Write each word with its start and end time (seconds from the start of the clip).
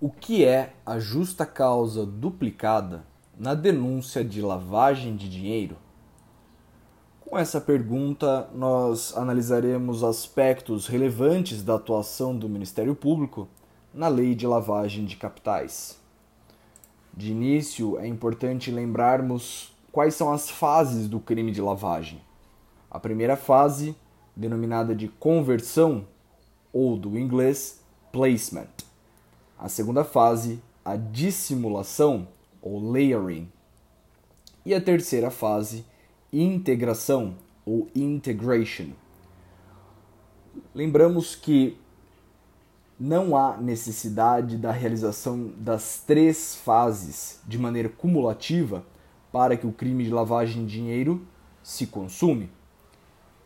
O 0.00 0.10
que 0.10 0.44
é 0.44 0.74
a 0.86 1.00
justa 1.00 1.44
causa 1.44 2.06
duplicada 2.06 3.04
na 3.36 3.52
denúncia 3.52 4.24
de 4.24 4.40
lavagem 4.40 5.16
de 5.16 5.28
dinheiro? 5.28 5.76
Com 7.20 7.36
essa 7.36 7.60
pergunta, 7.60 8.48
nós 8.54 9.12
analisaremos 9.16 10.04
aspectos 10.04 10.86
relevantes 10.86 11.64
da 11.64 11.74
atuação 11.74 12.36
do 12.36 12.48
Ministério 12.48 12.94
Público 12.94 13.48
na 13.92 14.06
lei 14.06 14.36
de 14.36 14.46
lavagem 14.46 15.04
de 15.04 15.16
capitais. 15.16 15.98
De 17.12 17.32
início, 17.32 17.98
é 17.98 18.06
importante 18.06 18.70
lembrarmos 18.70 19.76
quais 19.90 20.14
são 20.14 20.32
as 20.32 20.48
fases 20.48 21.08
do 21.08 21.18
crime 21.18 21.50
de 21.50 21.60
lavagem. 21.60 22.22
A 22.88 23.00
primeira 23.00 23.36
fase, 23.36 23.96
denominada 24.36 24.94
de 24.94 25.08
conversão, 25.08 26.06
ou 26.72 26.96
do 26.96 27.18
inglês 27.18 27.80
placement. 28.12 28.87
A 29.58 29.68
segunda 29.68 30.04
fase, 30.04 30.62
a 30.84 30.94
dissimulação 30.96 32.28
ou 32.62 32.78
layering. 32.78 33.50
E 34.64 34.72
a 34.72 34.80
terceira 34.80 35.30
fase, 35.30 35.84
integração 36.32 37.34
ou 37.66 37.88
integration. 37.94 38.90
Lembramos 40.74 41.34
que 41.34 41.76
não 42.98 43.36
há 43.36 43.56
necessidade 43.56 44.56
da 44.56 44.70
realização 44.70 45.52
das 45.56 46.02
três 46.06 46.54
fases 46.54 47.40
de 47.46 47.58
maneira 47.58 47.88
cumulativa 47.88 48.84
para 49.32 49.56
que 49.56 49.66
o 49.66 49.72
crime 49.72 50.04
de 50.04 50.10
lavagem 50.10 50.66
de 50.66 50.72
dinheiro 50.72 51.26
se 51.62 51.86
consume. 51.86 52.50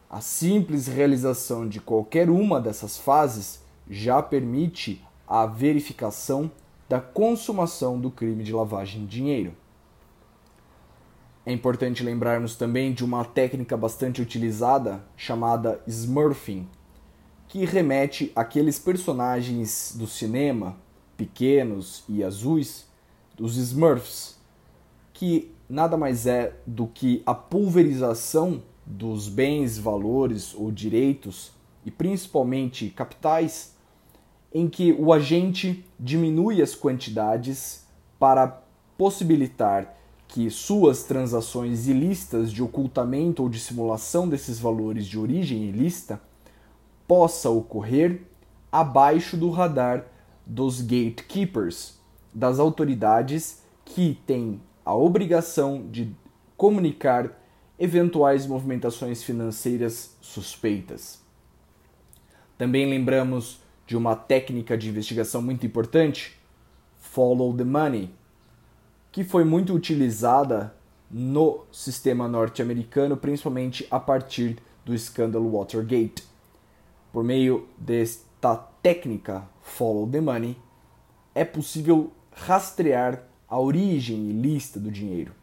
A 0.08 0.20
simples 0.20 0.86
realização 0.86 1.66
de 1.66 1.80
qualquer 1.80 2.28
uma 2.28 2.60
dessas 2.60 2.98
fases 2.98 3.62
já 3.88 4.22
permite 4.22 5.02
a 5.32 5.46
verificação 5.46 6.50
da 6.86 7.00
consumação 7.00 7.98
do 7.98 8.10
crime 8.10 8.44
de 8.44 8.52
lavagem 8.52 9.06
de 9.06 9.16
dinheiro. 9.16 9.54
É 11.46 11.52
importante 11.52 12.02
lembrarmos 12.02 12.54
também 12.54 12.92
de 12.92 13.02
uma 13.02 13.24
técnica 13.24 13.74
bastante 13.74 14.20
utilizada 14.20 15.02
chamada 15.16 15.82
smurfing, 15.86 16.68
que 17.48 17.64
remete 17.64 18.30
àqueles 18.36 18.78
personagens 18.78 19.94
do 19.96 20.06
cinema, 20.06 20.76
pequenos 21.16 22.04
e 22.06 22.22
azuis, 22.22 22.86
os 23.40 23.56
Smurfs, 23.56 24.36
que 25.14 25.50
nada 25.66 25.96
mais 25.96 26.26
é 26.26 26.54
do 26.66 26.86
que 26.86 27.22
a 27.24 27.34
pulverização 27.34 28.62
dos 28.84 29.30
bens, 29.30 29.78
valores 29.78 30.54
ou 30.54 30.70
direitos, 30.70 31.52
e 31.86 31.90
principalmente 31.90 32.90
capitais, 32.90 33.71
em 34.54 34.68
que 34.68 34.92
o 34.92 35.12
agente 35.12 35.84
diminui 35.98 36.60
as 36.60 36.74
quantidades 36.74 37.86
para 38.18 38.62
possibilitar 38.98 39.96
que 40.28 40.48
suas 40.50 41.04
transações 41.04 41.88
ilícitas 41.88 42.50
de 42.50 42.62
ocultamento 42.62 43.42
ou 43.42 43.48
dissimulação 43.48 44.28
desses 44.28 44.58
valores 44.58 45.06
de 45.06 45.18
origem 45.18 45.64
ilícita 45.64 46.20
possa 47.06 47.50
ocorrer 47.50 48.22
abaixo 48.70 49.36
do 49.36 49.50
radar 49.50 50.06
dos 50.46 50.80
gatekeepers, 50.80 51.98
das 52.32 52.58
autoridades 52.58 53.62
que 53.84 54.18
têm 54.26 54.60
a 54.84 54.94
obrigação 54.94 55.86
de 55.90 56.14
comunicar 56.56 57.38
eventuais 57.78 58.46
movimentações 58.46 59.22
financeiras 59.22 60.16
suspeitas. 60.20 61.20
Também 62.56 62.88
lembramos 62.88 63.60
de 63.92 63.96
uma 63.98 64.16
técnica 64.16 64.74
de 64.74 64.88
investigação 64.88 65.42
muito 65.42 65.66
importante, 65.66 66.40
Follow 66.98 67.54
the 67.54 67.62
Money, 67.62 68.08
que 69.10 69.22
foi 69.22 69.44
muito 69.44 69.74
utilizada 69.74 70.74
no 71.10 71.66
sistema 71.70 72.26
norte-americano, 72.26 73.18
principalmente 73.18 73.86
a 73.90 74.00
partir 74.00 74.56
do 74.82 74.94
escândalo 74.94 75.50
Watergate. 75.50 76.24
Por 77.12 77.22
meio 77.22 77.68
desta 77.76 78.56
técnica 78.82 79.46
Follow 79.60 80.08
the 80.08 80.22
Money, 80.22 80.56
é 81.34 81.44
possível 81.44 82.12
rastrear 82.30 83.24
a 83.46 83.60
origem 83.60 84.30
ilícita 84.30 84.80
do 84.80 84.90
dinheiro. 84.90 85.34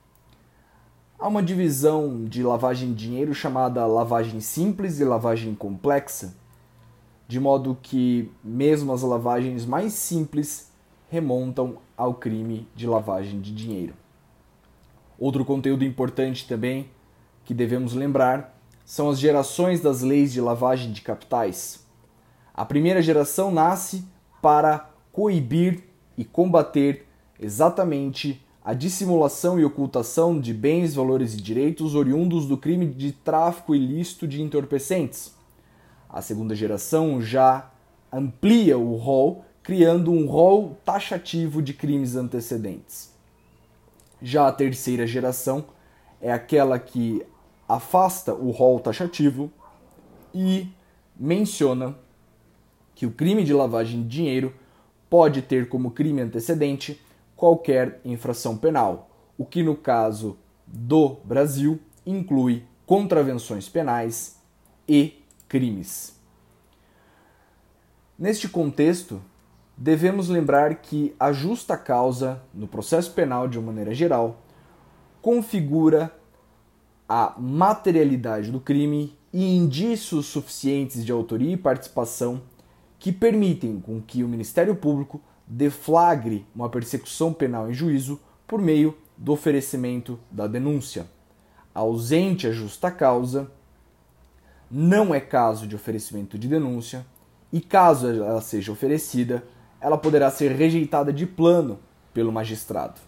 Há 1.19 1.27
uma 1.27 1.43
divisão 1.43 2.25
de 2.25 2.41
lavagem 2.41 2.95
de 2.95 3.05
dinheiro 3.05 3.31
chamada 3.31 3.85
lavagem 3.85 4.39
simples 4.39 4.99
e 4.99 5.05
lavagem 5.05 5.53
complexa, 5.53 6.35
de 7.29 7.39
modo 7.39 7.77
que 7.79 8.31
mesmo 8.43 8.91
as 8.91 9.03
lavagens 9.03 9.63
mais 9.63 9.93
simples 9.93 10.71
remontam 11.11 11.77
ao 11.95 12.15
crime 12.15 12.67
de 12.75 12.87
lavagem 12.87 13.39
de 13.39 13.53
dinheiro. 13.53 13.93
Outro 15.19 15.45
conteúdo 15.45 15.85
importante 15.85 16.47
também 16.47 16.89
que 17.45 17.53
devemos 17.53 17.93
lembrar 17.93 18.59
são 18.83 19.11
as 19.11 19.19
gerações 19.19 19.79
das 19.79 20.01
leis 20.01 20.33
de 20.33 20.41
lavagem 20.41 20.91
de 20.91 21.01
capitais. 21.01 21.85
A 22.51 22.65
primeira 22.65 22.99
geração 22.99 23.51
nasce 23.51 24.03
para 24.41 24.89
coibir 25.11 25.83
e 26.17 26.25
combater 26.25 27.05
exatamente 27.39 28.43
a 28.65 28.73
dissimulação 28.73 29.59
e 29.59 29.63
ocultação 29.63 30.39
de 30.39 30.51
bens, 30.51 30.95
valores 30.95 31.35
e 31.35 31.37
direitos 31.37 31.93
oriundos 31.93 32.47
do 32.47 32.57
crime 32.57 32.87
de 32.87 33.11
tráfico 33.11 33.75
ilícito 33.75 34.27
de 34.27 34.41
entorpecentes. 34.41 35.37
A 36.09 36.21
segunda 36.21 36.55
geração 36.55 37.21
já 37.21 37.69
amplia 38.11 38.79
o 38.79 38.95
rol, 38.95 39.45
criando 39.61 40.11
um 40.11 40.25
rol 40.25 40.75
taxativo 40.83 41.61
de 41.61 41.73
crimes 41.73 42.15
antecedentes. 42.15 43.13
Já 44.19 44.47
a 44.47 44.51
terceira 44.51 45.05
geração 45.05 45.65
é 46.19 46.31
aquela 46.31 46.79
que 46.79 47.23
afasta 47.67 48.33
o 48.33 48.49
rol 48.49 48.79
taxativo 48.79 49.51
e 50.33 50.67
menciona 51.15 51.95
que 52.95 53.05
o 53.05 53.11
crime 53.11 53.43
de 53.43 53.53
lavagem 53.53 54.01
de 54.01 54.07
dinheiro 54.07 54.53
pode 55.09 55.43
ter 55.43 55.69
como 55.69 55.91
crime 55.91 56.21
antecedente 56.21 56.99
qualquer 57.35 58.01
infração 58.03 58.57
penal, 58.57 59.09
o 59.37 59.45
que 59.45 59.61
no 59.61 59.75
caso 59.75 60.37
do 60.65 61.17
Brasil 61.23 61.79
inclui 62.05 62.65
contravenções 62.85 63.69
penais 63.69 64.39
e 64.87 65.18
crimes. 65.49 66.17
Neste 68.17 68.47
contexto, 68.47 69.21
devemos 69.75 70.29
lembrar 70.29 70.75
que 70.75 71.15
a 71.19 71.31
justa 71.33 71.75
causa, 71.75 72.41
no 72.53 72.67
processo 72.67 73.11
penal 73.13 73.47
de 73.47 73.57
uma 73.57 73.67
maneira 73.67 73.93
geral, 73.93 74.41
configura 75.21 76.13
a 77.07 77.33
materialidade 77.37 78.51
do 78.51 78.59
crime 78.59 79.17
e 79.33 79.55
indícios 79.57 80.27
suficientes 80.27 81.03
de 81.03 81.11
autoria 81.11 81.53
e 81.53 81.57
participação 81.57 82.41
que 82.99 83.11
permitem 83.11 83.79
com 83.79 84.01
que 84.01 84.23
o 84.23 84.27
Ministério 84.27 84.75
Público 84.75 85.21
deflagre 85.47 86.45
uma 86.53 86.69
persecução 86.69 87.33
penal 87.33 87.69
em 87.69 87.73
juízo 87.73 88.19
por 88.47 88.61
meio 88.61 88.95
do 89.17 89.31
oferecimento 89.31 90.19
da 90.29 90.45
denúncia. 90.45 91.07
Ausente 91.73 92.47
a 92.47 92.51
justa 92.51 92.91
causa, 92.91 93.49
não 94.69 95.13
é 95.13 95.19
caso 95.19 95.65
de 95.65 95.75
oferecimento 95.75 96.37
de 96.37 96.47
denúncia 96.47 97.05
e, 97.51 97.59
caso 97.59 98.07
ela 98.07 98.41
seja 98.41 98.71
oferecida, 98.71 99.43
ela 99.81 99.97
poderá 99.97 100.29
ser 100.29 100.51
rejeitada 100.51 101.11
de 101.11 101.25
plano 101.25 101.79
pelo 102.13 102.31
magistrado. 102.31 102.99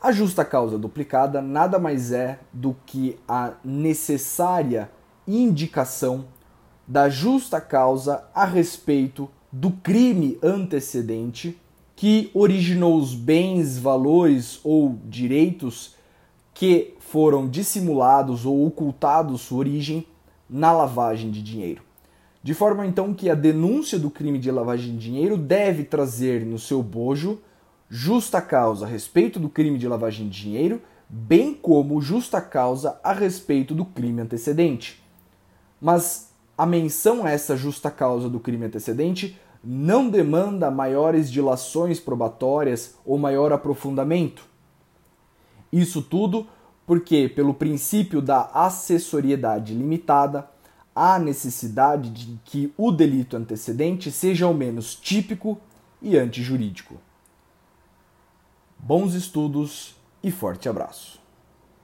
A 0.00 0.12
justa 0.12 0.44
causa 0.44 0.78
duplicada 0.78 1.40
nada 1.40 1.78
mais 1.78 2.12
é 2.12 2.38
do 2.52 2.76
que 2.86 3.18
a 3.26 3.54
necessária 3.64 4.90
indicação 5.26 6.26
da 6.86 7.08
justa 7.08 7.60
causa 7.60 8.24
a 8.32 8.44
respeito 8.44 9.28
do 9.50 9.70
crime 9.70 10.38
antecedente 10.42 11.58
que 11.96 12.30
originou 12.34 12.96
os 12.98 13.14
bens, 13.14 13.78
valores 13.78 14.60
ou 14.62 14.96
direitos 15.06 15.96
que 16.52 16.94
foram 17.00 17.48
dissimulados 17.48 18.44
ou 18.46 18.66
ocultados 18.66 19.40
sua 19.40 19.58
origem 19.58 20.06
na 20.48 20.72
lavagem 20.72 21.30
de 21.30 21.42
dinheiro. 21.42 21.82
De 22.42 22.54
forma 22.54 22.86
então 22.86 23.12
que 23.12 23.28
a 23.28 23.34
denúncia 23.34 23.98
do 23.98 24.10
crime 24.10 24.38
de 24.38 24.50
lavagem 24.50 24.92
de 24.92 24.98
dinheiro 24.98 25.36
deve 25.36 25.84
trazer 25.84 26.46
no 26.46 26.58
seu 26.58 26.82
bojo 26.82 27.40
justa 27.88 28.40
causa 28.40 28.84
a 28.84 28.88
respeito 28.88 29.38
do 29.38 29.48
crime 29.48 29.78
de 29.78 29.88
lavagem 29.88 30.28
de 30.28 30.42
dinheiro, 30.42 30.82
bem 31.08 31.54
como 31.54 32.00
justa 32.00 32.40
causa 32.40 33.00
a 33.02 33.12
respeito 33.12 33.74
do 33.74 33.84
crime 33.84 34.22
antecedente. 34.22 35.02
Mas 35.80 36.32
a 36.56 36.66
menção 36.66 37.24
a 37.24 37.30
essa 37.30 37.56
justa 37.56 37.90
causa 37.90 38.28
do 38.28 38.40
crime 38.40 38.66
antecedente 38.66 39.38
não 39.62 40.08
demanda 40.08 40.70
maiores 40.70 41.30
dilações 41.30 41.98
probatórias 41.98 42.94
ou 43.04 43.18
maior 43.18 43.52
aprofundamento. 43.52 44.44
Isso 45.72 46.00
tudo 46.00 46.46
porque, 46.86 47.28
pelo 47.28 47.52
princípio 47.52 48.22
da 48.22 48.48
acessoriedade 48.54 49.74
limitada, 49.74 50.48
há 50.94 51.18
necessidade 51.18 52.10
de 52.10 52.40
que 52.44 52.72
o 52.76 52.92
delito 52.92 53.36
antecedente 53.36 54.10
seja 54.10 54.46
ao 54.46 54.54
menos 54.54 54.94
típico 54.94 55.60
e 56.00 56.16
antijurídico. 56.16 56.98
Bons 58.78 59.14
estudos 59.14 59.96
e 60.22 60.30
forte 60.30 60.68
abraço. 60.68 61.25